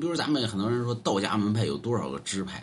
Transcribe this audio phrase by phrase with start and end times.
[0.00, 2.62] 比如咱们很多人说道家门派有多少个支派，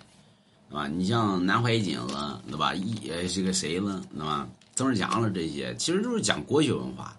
[0.70, 0.88] 对吧？
[0.88, 2.75] 你像南怀瑾了，对吧？
[2.75, 4.48] 一呃这个谁了，对吧？
[4.75, 7.17] 曾仕强了这些，其实都是讲国学文化。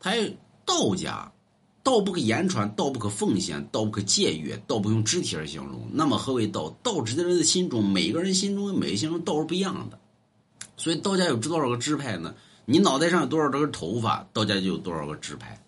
[0.00, 0.12] 他
[0.66, 1.32] 道家，
[1.82, 5.88] 道不可言传，道不可奉献，道不可僭越，道不用肢体而形容。
[5.90, 6.68] 那么何为道？
[6.82, 9.98] 道指的人的心中，每个人心中每个心中道是不一样的。
[10.76, 12.34] 所以道家有多少个支派呢？
[12.64, 15.58] 你脑袋上有多少根头发，道家就有多少个支派，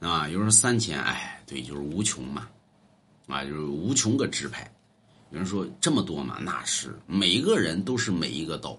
[0.00, 0.28] 啊？
[0.28, 2.48] 有人说三千，哎，对，就是无穷嘛，
[3.28, 4.68] 啊，就是无穷个支派。
[5.30, 6.38] 有人说这么多嘛？
[6.40, 8.78] 那是每一个人都是每一个道，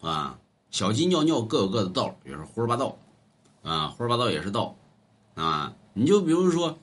[0.00, 0.38] 啊，
[0.70, 2.96] 小鸡尿尿各有各的道，也是胡说八道，
[3.62, 4.76] 啊，胡说八道也是道，
[5.34, 6.78] 啊，你就比如说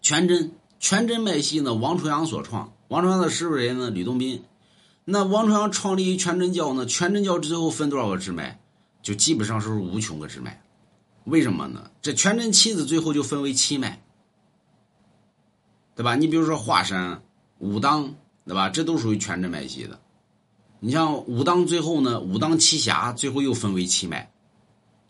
[0.00, 3.90] 全真，全真脉系呢，王重阳所创，王重阳的师傅谁呢？
[3.90, 4.42] 吕洞宾。
[5.04, 6.86] 那王重阳创立全真教呢？
[6.86, 8.60] 全真教最后分多少个支脉？
[9.02, 10.62] 就基本上是无穷个支脉。
[11.24, 11.90] 为什么呢？
[12.00, 14.02] 这全真七子最后就分为七脉，
[15.94, 16.16] 对吧？
[16.16, 17.22] 你比如说华山、
[17.58, 18.14] 武当，
[18.46, 18.68] 对吧？
[18.68, 19.98] 这都属于全真脉系的。
[20.80, 24.32] 你像武当最后呢，武当七侠最后又分为七脉，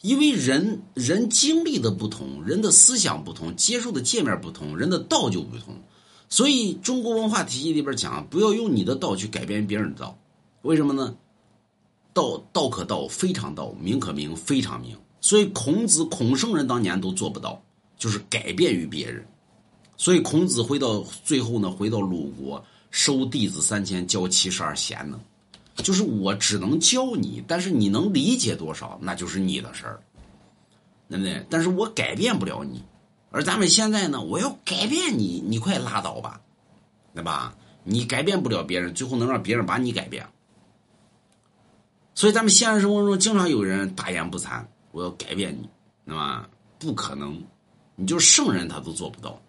[0.03, 5.75] 因为人人经历的不同，人的思想不同，接受的界面不同，人的道就不同。
[6.29, 10.19] 所以，中国文化体系里边讲，不要用你的道去改变别人的道，
[10.63, 11.15] 为什么呢？
[12.15, 14.97] 道道可道，非常道；名可名，非常名。
[15.21, 17.63] 所以，孔子、孔圣人当年都做不到，
[17.97, 19.27] 就是改变于别人。
[19.97, 25.21] 所以，孔子回到最后呢，回到鲁国，收弟子三千，教七十二贤呢，
[25.77, 30.01] 就是我只能教你，但是你能理解多少，那就是你的事儿，
[31.09, 31.47] 对不对？
[31.49, 32.83] 但是我改变不了你。
[33.31, 36.41] 而咱们现在呢，我要改变你，你快拉倒吧，
[37.15, 37.55] 对吧？
[37.85, 40.27] 你改变不了别人，最后能让别人把你改变。
[42.15, 45.69] 所以咱们现实生活中经常有人大言不惭，我要改变你，
[46.05, 46.47] 那么？
[46.79, 47.41] 不可能，
[47.95, 49.41] 你就圣人他都做不到，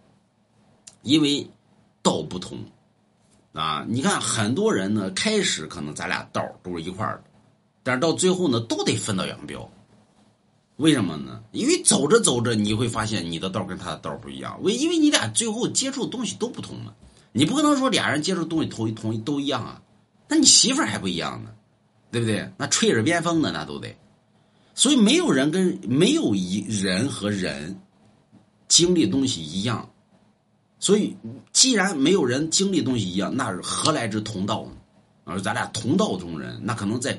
[1.04, 1.48] 因为
[2.02, 2.58] 道不同
[3.54, 3.86] 啊。
[3.88, 7.24] 你看很多人呢，开始可能咱俩道都是一块儿的，
[7.84, 9.70] 但是到最后呢，都得分道扬镳。
[10.78, 11.44] 为什么呢？
[11.52, 14.60] 因为走着走着，你会发现你的道跟他的道不一样。
[14.64, 16.94] 为因为你俩最后接触的东西都不同嘛。
[17.32, 19.82] 你不可能说俩人接触东西同同都一样啊。
[20.28, 21.52] 那你媳妇儿还不一样呢，
[22.12, 22.52] 对不对？
[22.58, 23.96] 那吹着边风的那都得。
[24.74, 27.80] 所以没有人跟没有一人和人
[28.68, 29.88] 经历东西一样。
[30.84, 31.16] 所以
[31.54, 34.72] 既然没有人经历东西一样，那是何来之同道呢？
[35.24, 37.18] 而咱俩同道中人，那可能在。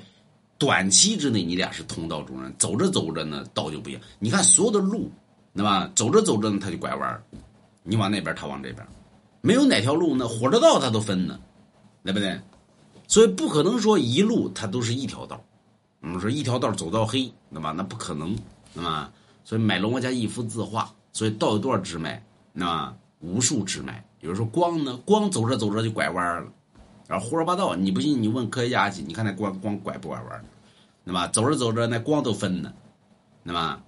[0.56, 4.00] 短期之内，你俩是同道中人，走着走着呢，道就不一样。
[4.18, 5.10] 你看所有的路，
[5.52, 5.90] 那么？
[5.94, 7.22] 走着走着呢，他就拐弯
[7.82, 8.86] 你往那边，他往这边，
[9.40, 11.40] 没有哪条路呢，火车道他都分呢，
[12.04, 12.38] 对不对？
[13.08, 15.42] 所以不可能说一路它都是一条道。
[16.00, 17.72] 我们说一条道走到黑，那么？
[17.72, 18.36] 那不可能，
[18.74, 19.10] 那么？
[19.42, 22.24] 所以买龙王家一幅字画，所以道有多少支脉？
[22.52, 24.04] 那么无数支脉。
[24.20, 26.52] 有人说光呢，光走着走着就拐弯了。
[27.08, 30.44] 然后胡说八道，你不信你问科学家去，你看那光光拐不拐弯，
[31.04, 31.26] 那么？
[31.28, 32.72] 走着走着那光都分了，
[33.42, 33.80] 那么？